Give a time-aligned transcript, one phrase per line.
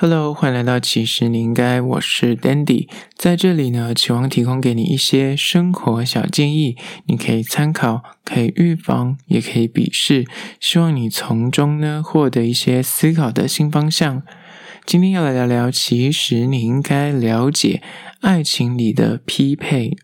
[0.00, 10.24] Hello，欢迎来到其实你应该，我是 Dandy，在这里呢，期望提供给你一些生活小建议，你可以参考，可以预防，也可以鄙视，
[10.60, 14.22] 希望你从中呢获得一些思考的新方向。
[14.86, 17.82] 今天要来聊聊，其实你应该了解
[18.20, 19.96] 爱情里的匹配。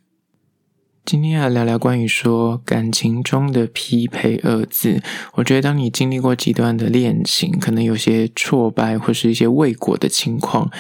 [1.05, 5.02] 今天要聊聊关于说感情中的匹配二字。
[5.34, 10.70] 我觉得，当你经历过几段的恋情，可能有些挫败或是一些未果的情况，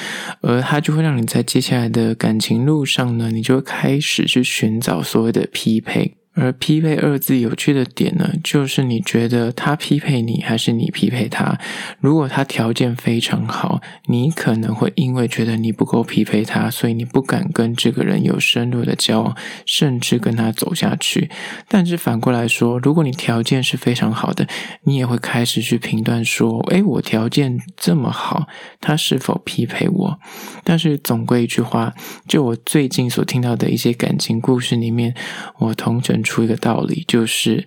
[0.40, 6.14] 而它就会让你在接下来的感情路上呢，你就会开始去寻找所谓的匹配。
[6.34, 11.58] 而匹配二字有趣的点呢，就是你觉得他匹配你，还是你匹配他？
[12.00, 21.30] 如果他条件非常好，你可能会因为觉得你不够匹配他，所以你不敢跟这个人有深入的交往，甚至跟他走下去。
[21.68, 24.46] 但是反过来说，如果你条件是非常好的，
[24.82, 28.48] 你也会开始去评断说：诶，我条件这么好，
[28.80, 30.18] 他是否匹配我？
[30.64, 31.94] 但是总归一句话，
[32.26, 35.14] 就我最近所听到的一些感情故事里面，
[35.58, 37.66] 我同整出一个道理，就是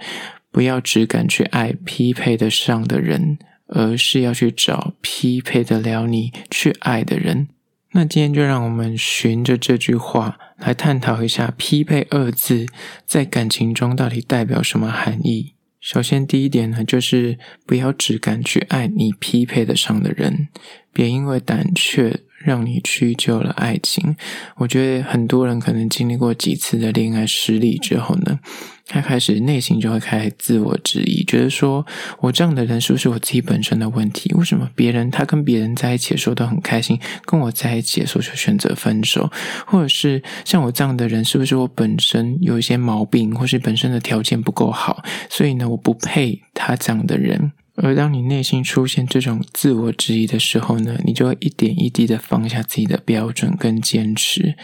[0.51, 7.47] 不要只敢去爱匹配得上的人，而是要去找匹配得了你去爱的人。
[7.91, 12.65] 那今天就让我们循着这句话来探讨一下“匹配”二字
[13.05, 15.53] 在感情中到底代表什么含义。
[15.79, 20.49] 首先，第一点呢，就是不要只敢去爱你匹配得上的人，
[20.91, 22.21] 别因为胆怯。
[22.47, 24.15] 让你屈就了爱情，
[24.55, 28.39] 我觉得很多人可能经历过几次的恋爱失利之后呢，
[28.85, 31.85] 他开始内心就会开始自我质疑，觉得说
[32.21, 34.33] 我这样的人是不是我自己本身的问题？
[34.35, 39.29] 为什么别人他跟别人在一起的时候都很开心，跟我在一起的时候就选择分手？
[39.65, 47.51] 或者是像我这样的人，是不是我本身有一些毛病，或是本身的条件不够好，所以呢，我不配他这样的人？
[47.77, 54.55] 而当你内心出现这种自我质疑的时候呢，你就会一点一滴的放下自己的标准跟坚持，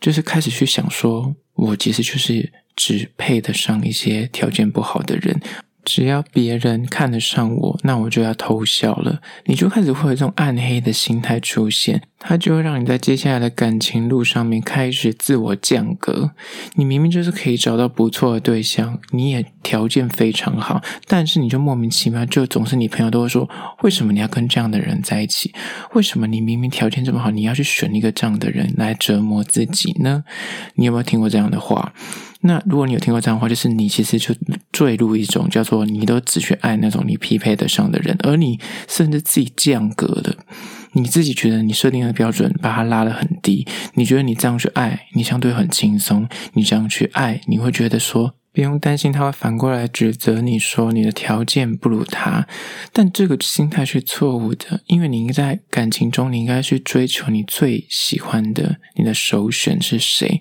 [0.00, 5.40] 就是开始去想说，我其实就是只配得上一些条件不好的人。
[5.84, 9.20] 只要别人看得上我，那我就要偷笑了。
[9.44, 16.32] 你就开始会有这种暗黑的心态出现，它就会让你在接下来的感情路上面开始自我降格。
[16.74, 23.50] 你明明就是可以找到不错的对象，你也条件非常好，但是你就莫名其妙，就总是你朋友都会说，
[23.82, 25.52] 为什么你要跟这样的人在一起？
[25.94, 30.22] 为什么你明明条件这么好，你要去选一个这样的人来折磨自己呢？
[30.76, 31.92] 你有没有听过这样的话？
[32.42, 34.32] 那如果你有听过这样的话，就是你其实就
[34.70, 40.36] 坠入一种叫做你都只去爱那种你匹配得上的人，而你甚至自己降格了。
[40.92, 52.48] 你自己觉得你设定的标准把它拉得很低，你觉得你这样去爱，你相对很轻松，你这样去爱，你会觉得说不用担心他会反过来指责你说你的条件不如他，
[52.90, 60.40] 但这个心态是错误的，因为你应该在感情中，你应该去追求你最喜欢的，你的首选是谁？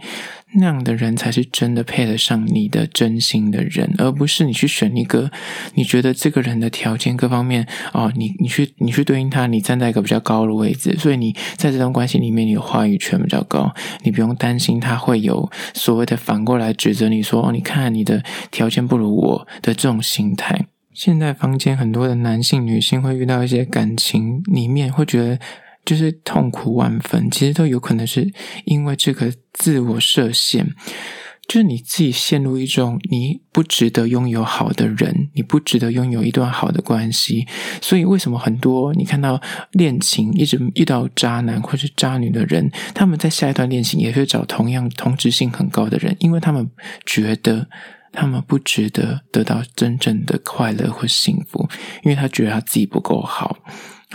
[0.58, 5.30] 那样的人才是真的配得上你的真心的人，而不是你去选一个
[5.74, 13.74] 你觉得这个人的条件各方面哦，你你去你去对应他，你站在一个比较高的位置，所以你在这段关系里面，你的话语权比较高，
[14.04, 20.66] 你不用担心他会有所谓的反过来指责你说哦，你看你的条件不如我的这种心态。
[20.94, 25.40] 现在坊间很多的男性、女性会遇到一些感情里面会觉得。
[25.85, 28.28] 就是痛苦万分，其实都有可能是
[28.66, 30.68] 因为这个自我设限，
[31.47, 37.45] 就是你自己陷入一种你不值得拥有好的人，你不值得拥有一段好的关系。
[37.81, 39.40] 所以为什么很多你看到
[39.74, 46.68] 恋情一直遇到渣男或是渣女的人，他们在下一段恋情也会找同样同质性很高的人，因为他们
[47.06, 47.68] 觉得
[48.12, 51.69] 他们不值得得到真正的快乐或幸福，
[52.03, 53.59] 因为他觉得他自己不够好。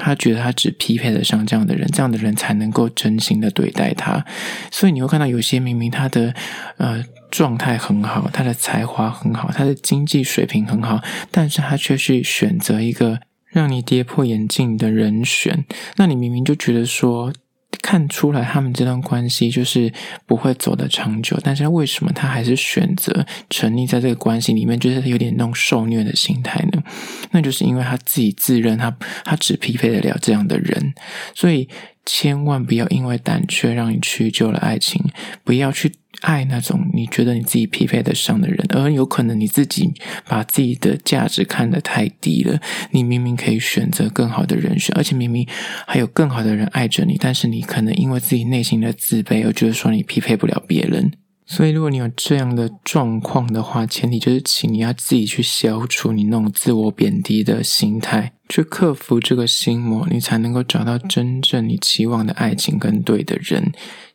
[0.01, 4.25] 他觉得他只匹配得上这样的人，这样的人才能够真心的对待他。
[4.71, 6.35] 所以你会看到有些明明他的
[6.79, 15.65] 呃状态很好，他的才华很好，他的经济水平很好，但是他却去选择一个让你跌破眼镜的人选。
[15.97, 17.33] 那你明明就觉得说。
[17.83, 19.93] 看出来他们这段关系就是
[20.27, 26.83] 不会走得长久，但是为什么他还是选择沉溺在这个关系里面，就是有点那种受虐的心态呢？
[27.31, 28.91] 那就是因为他自己自认他
[29.25, 30.95] 他只匹配得了这样的人，
[31.35, 31.69] 所以
[32.05, 35.03] 千万不要因为胆怯让你去救了爱情，
[35.45, 35.93] 不要去。
[36.21, 39.93] 爱那种你觉得你自己匹配得上的人，而有可能你自己
[40.29, 42.61] 把自己的价值看得太低了。
[42.91, 45.47] 你明明可以选择更好的人选，而且明明
[45.87, 51.13] 还有更好的人爱着你，但是你可能因为自己内心的自卑而觉得说你匹配不了别人。
[51.47, 63.73] 所以，如果你有这样的状况的话，前提就是，请你要自己去消除你那种自我贬低的心态，去克服这个心魔，你才能够找到真正你期望的爱情跟对的人。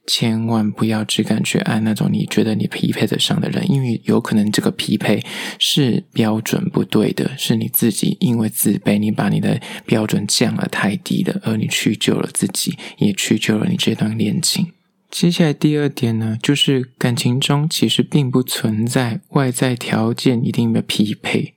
[0.08, 5.24] 千万不要只敢去爱那种你觉得你匹配得上的人，因为有可能这个匹配
[5.58, 14.72] 是标准不对的，是你自己因为自卑，你把你的标准降了太低了，而你屈就了自己，也屈就了你这段恋情。
[15.10, 21.54] 接下来第二点呢，就是感情中其实并不存在外在条件一定的匹配，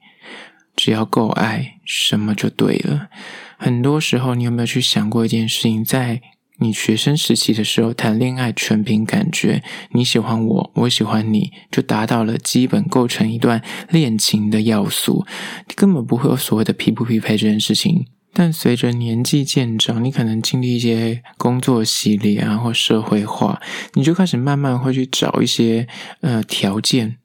[0.76, 3.08] 只要够爱，什么就对了。
[3.56, 5.84] 很多时候，你有没有去想过一件事情？
[5.84, 6.22] 在
[6.60, 9.62] 你学生时期的时候，谈恋爱全凭感觉，
[9.92, 15.24] 你喜欢我，我喜欢你，就达到了基本构成一段恋情的要素，
[15.68, 18.06] 你根本不会有所谓的匹不匹配这件事情。
[18.34, 23.60] 但随着年纪渐长，你可能经历一些工作洗礼啊，或社会化，
[23.94, 25.88] 你就开始慢慢会去找一些
[26.20, 27.16] 呃条件。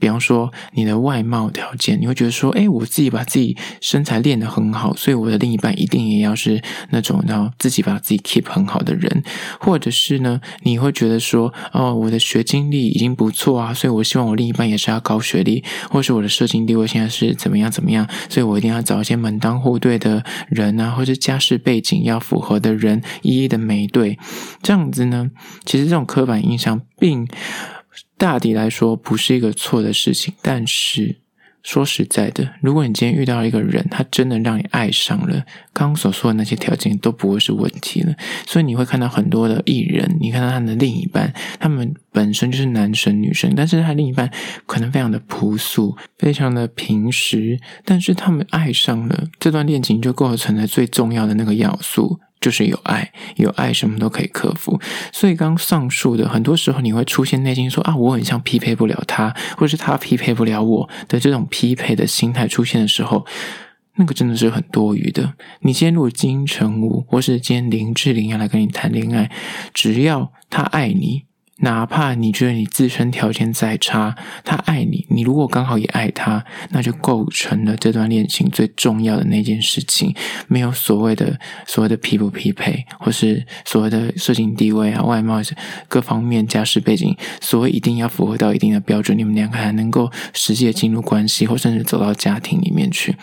[0.00, 9.22] 比方说，你的外貌条件，你会觉得说，诶，我自己把自己身材练得很好，所以我的另一半一定也要是那种然后自己把自己 keep 很好的人，
[9.60, 24.18] 或者是呢，你会觉得说，哦，我的学经历已经不错啊，所以我希望我另一半也是要高学历，或是我的社经地位现在是怎么样怎么样，所以我一定要找一些门当户对的人啊，或是家世背景要符合的人，一一的美对，
[24.62, 25.30] 这样子呢，
[25.66, 27.28] 其实这种刻板印象并。
[28.24, 31.16] 大抵来说不是一个错的事情，但是
[31.62, 35.44] 说实在的，如果你今天遇到一个人，他真的让你爱上了，
[35.74, 38.14] 刚刚所说的那些条件都不会是问题了。
[38.46, 41.30] 所以你会看到很多的艺人，你看到他的另一半，
[41.60, 44.30] 他们本身就是男神女神，但是他另一半
[44.64, 52.18] 可能非常的朴素，非常的平实，但是他们爱上了，这段恋情就构成了最重要的那个要素。
[52.44, 54.78] 就是有爱，有爱什么都可以克服。
[55.10, 63.24] 所以刚上述的，很多时候你会出现内心说啊，我很像匹配不了他，或是他匹配不了我的这种匹配的心态出现的时候，
[63.96, 65.32] 那个真的是很多余的。
[65.60, 69.30] 你今天如果金城武，或是今天林志玲要来跟你谈恋爱，
[69.72, 71.22] 只要他爱你。
[71.58, 80.14] 哪怕你觉得你自身条件再差，他爱你，你如果刚好也爱他，那就构成了这段恋情最重要的那件事情。
[80.48, 85.40] 没有所谓的所谓的匹不匹配，或是所谓的社经地位啊、外貌
[85.86, 93.16] 各方面、家世背景，所谓一定要符合到一定的标准，你们两个还能够实际的进入关系，或甚至走到家庭里面去。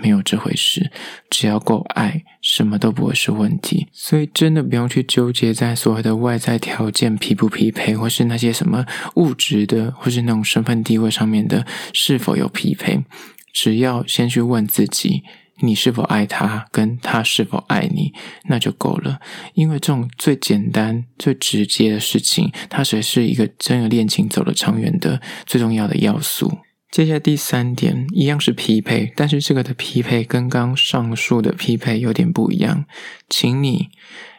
[0.00, 0.90] 没有这回事，
[1.30, 3.86] 只要够爱，什么都不会是问题。
[3.92, 8.84] 所以真的不用去纠结在所谓的外在条件匹不匹配，或是那些什么
[9.16, 13.04] 物质的，或是那种身份地位上面的是否有匹配。
[13.52, 15.24] 只要先去问自己，
[15.62, 18.12] 你是否爱他，跟他是否爱你，
[18.44, 19.18] 那就够了。
[19.54, 26.58] 因为这种最简单、最直接的事情，它才是一个真的恋情走得长远的最重要的要素。
[26.90, 32.86] 接下来第三点，一样是匹配，但是这个的匹配跟刚上述的匹配有点不一样。
[33.28, 33.90] 请你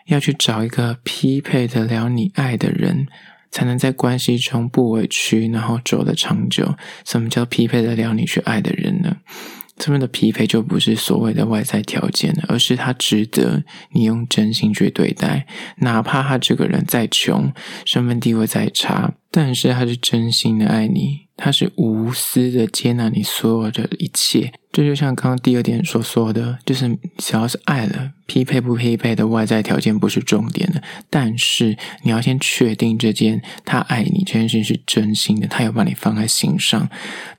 [0.08, 3.08] 要去找一个匹配得了你爱的人，
[3.52, 6.76] 才能在关系中不委屈，然后走得长久。
[7.06, 9.18] 什么叫匹配得了你去爱的人呢？
[9.78, 13.64] 这边的匹配就不是所谓的外在条件，而是他值得
[13.94, 15.46] 你用真心去对待，
[15.78, 17.54] 哪怕他这个人再穷，
[17.86, 24.52] 身份地位再差，但是他是真心的爱你，他是无私的接纳你所有的一切。
[24.72, 36.88] 这就像刚刚第二点所说的，就是只要是爱了，匹配不匹配的外在条件不是重点的，但是你要先确定这件他爱你这件事情是真心的，他有把你放在心上。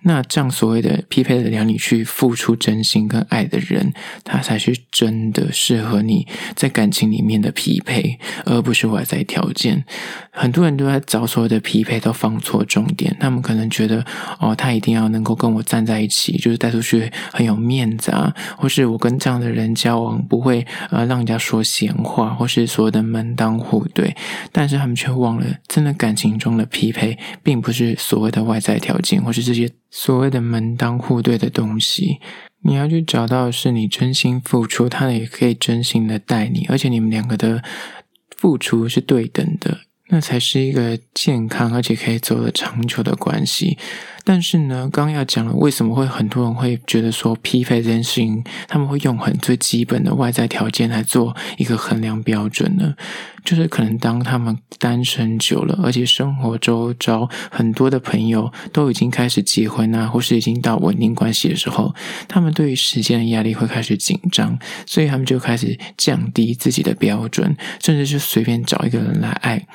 [0.03, 3.93] 那这样所谓的匹配的了你去付出真心跟爱的人，
[4.25, 6.26] 他才是真的适合你
[6.57, 9.85] 在感情里面的匹配，而不是外在条件。
[10.33, 13.17] 很多人都在找所谓的匹匹配，都放错重点。
[13.19, 14.05] 他们可能觉得，
[14.39, 17.11] 哦，他一定要能够跟我站在一起，就是带出去。
[17.33, 24.15] 很有面子啊，或是我跟这样的人交往不会呃让人家说闲话，或是所谓的门当户对，
[24.53, 32.19] 但是他们却忘了，真的感情中的匹配，并不是所谓的外在条件，或是这些所谓的门当户对的东西。
[32.63, 37.63] 你要去找到的是你真心付出，他也可以真心的待你，而且你们两个的
[38.37, 39.79] 付出是对等的，
[40.11, 43.79] 那才是一个健康而且可以走得长久的关系。
[44.23, 52.95] 但是呢，刚要讲了，为什么会很多人会觉得说匹配这件事情，他们会用很最基本的外在条件来做一个衡量标准呢？
[53.43, 61.95] 就是可能当他们单身久了，而且生活周遭很多的朋友都已经开始结婚啊，或是已经到稳定关系的时候，
[62.29, 69.67] 他们对于时间的压力会开始紧张，所以他们就开始降低自己的标准，甚至是随便找一个人来爱。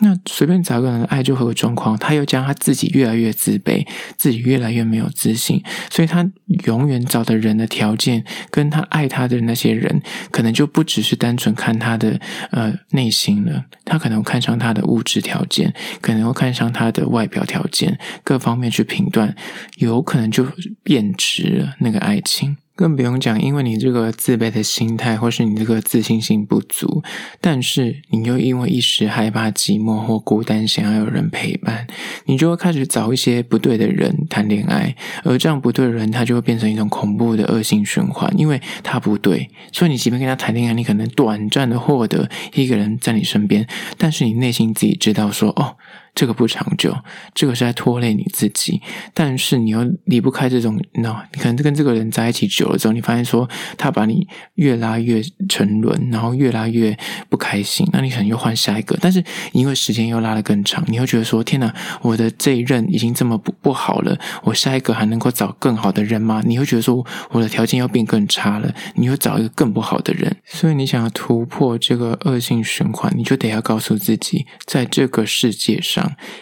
[0.00, 3.86] 那随便找个人爱就会有状况，他又将他自己越来越自卑，
[4.16, 6.28] 自己越来越没有自信，所以他
[6.66, 10.00] 永远找的人的条件跟他爱他的那些人，
[10.30, 19.34] 可能就不只是单纯看他的呃内心了，他可能看上他的物质条件，可能会看上他的外表条件，各方面去评断，
[19.78, 20.46] 有可能就
[20.82, 22.56] 变质了那个爱情。
[22.78, 27.02] 更不用讲，因为你这个自卑的心态，或是你这个自信心不足，
[27.40, 31.88] 但是你又因为一时害怕寂寞或孤单，想要有人陪伴，
[32.26, 34.94] 你就会开始找一些不对的人谈恋爱，
[35.24, 43.66] 而这样不对的人，他就会变成一种恐怖的恶性循环，因为他不对，所以你即便跟他谈恋爱，你可能短暂的获得一个人在你身边，
[43.96, 45.76] 但是你内心自己知道说，哦。
[46.14, 46.96] 这个不长久，
[47.34, 48.80] 这个是在拖累你自己。
[49.14, 56.96] 但是你又离不开这种，，no，你可能跟这个人在一起久了之后，你发现说他把你越拉越沉沦，然后越拉越
[57.28, 57.88] 不开心。
[57.92, 59.22] 那你可能又换下一个，但是
[59.52, 61.72] 因为时间又拉得更长，你会觉得说：天哪，
[62.02, 66.42] 我的这一任已经这么不不好了，我下一个还能够找更好的人吗？
[66.44, 70.36] 你会觉得说我的条件要变更差了，你会找一个更不好的人。
[70.44, 75.97] 所以你想要突破这个恶性循环，你就得要告诉自己，在这个世界上。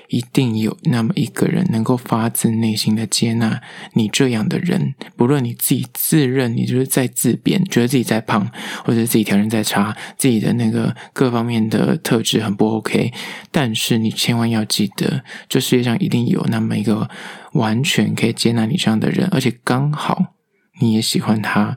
[0.09, 3.61] 一定有那么一个人能够发自内心的接纳
[3.95, 8.51] 你这样的人，不论你自己自认你就是在自贬，觉得自己在胖，
[8.85, 13.13] 或者自己条件再差，自己的那个各方面的特质很不 OK，
[13.51, 17.09] 但是你千万要记得，这世界上一定有那么一个
[17.53, 20.35] 完全可以接纳你这样的人，而且刚好
[20.81, 21.77] 你也喜欢他。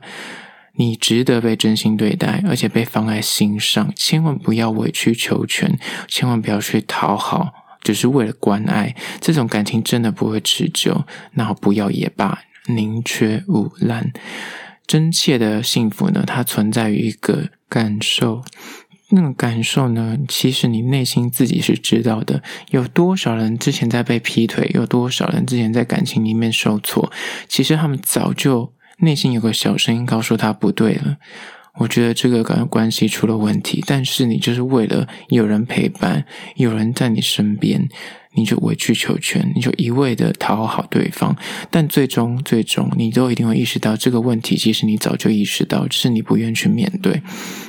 [0.76, 7.59] 你值得被真心对待，而且被放在心上，千万不要委曲求全，千万不要去讨好。
[7.80, 11.04] 只是为了关爱，这种感情真的不会持久。
[11.34, 14.12] 那不要也罢，宁缺毋滥。
[14.86, 18.42] 真切的幸福呢，它存在于一个感受。
[19.12, 22.42] 那种感受呢，其实你内心自己是知道的。
[22.70, 24.70] 有多少人之前在被劈腿？
[24.72, 27.10] 有多少人之前在感情里面受挫？
[27.48, 31.16] 其实他们早就内心有个小声音告诉他不对了。
[31.78, 36.24] 我觉得这个感关系出了问题，但是你就是为了有人陪伴，
[36.56, 37.88] 有人在你身边，
[38.34, 41.34] 你就委曲求全，你就一味的讨好对方，
[41.70, 47.22] 但最终最终你都一定会意识到这个问题，其实你早就意识到，只是你不愿去面对。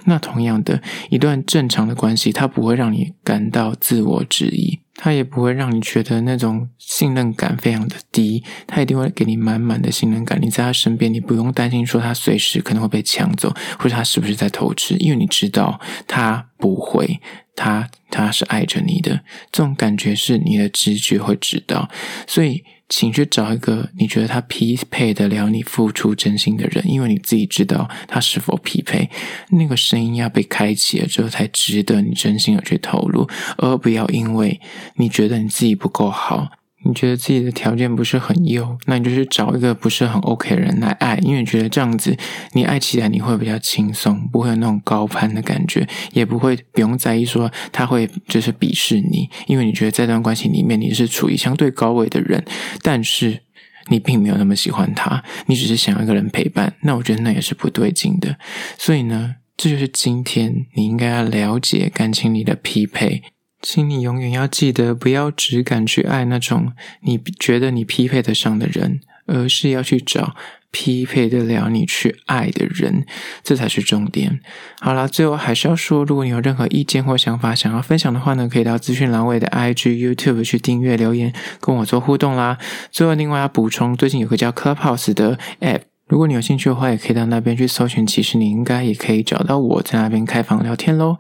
[0.05, 4.80] 那同样的，一段正常的关系，它不会让你感到自我质疑。
[4.95, 10.39] 他也不会让你觉得那种信任感非常的低，他一定会给你满满的信任感。
[10.41, 17.19] 你在他身边，你不用担心说他随时可能会被抢走，或者他是不是在偷吃，因为你知道他不会，
[17.55, 19.21] 他他是爱着你的，
[19.51, 21.89] 这种感觉是你的直觉会知道，
[22.27, 22.63] 所以。
[22.93, 29.10] 请去找一个你觉得他匹配得了你付出真心的人，因为你自己知道他是否匹配。
[29.50, 34.60] 那个声音要被开启了之后，才值得你真心的去投入，而不要因为
[34.95, 36.50] 你觉得你自己不够好。
[36.83, 42.17] 你觉得自己的条件不是很优，那你就去找一个不是很 OK 的人来爱，因为你觉得这样子
[42.53, 52.43] 你爱起来你会比较轻松，不会有那种高攀的感觉，也不会不用在意说他会就是鄙视你，因为你觉得在这段关系里面你是处于相对高位的人，
[52.81, 53.43] 但是
[53.89, 58.38] 你并没有那么喜欢他，你只是想要一个人陪伴，那我觉得那也是不对劲的。
[58.77, 63.21] 所以呢，这就是今天你应该要了解感情里的匹配。
[63.62, 70.36] 请你永远要记得，不要只敢去爱那种你觉得你匹配得上的人，而是要去找
[70.72, 73.06] 匹配得了你去爱的人，
[73.44, 74.39] 这才是重点。
[74.80, 82.58] 好啦，最后还是要说，如果你有任何意见或想法想要分享的话呢，可以到资讯栏位的 IG、YouTube 去订阅留言，跟我做互动啦。
[82.89, 91.18] 最后，另外要补充，最近有个叫 Clubhouse 的 App，如果你有兴趣的话，也可以到那边去搜寻，其实你应该也可以找到我在那边开房聊天喽。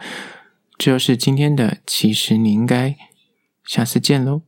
[0.81, 2.97] 这就是今天的，其实你应该
[3.63, 4.41] 下次见喽。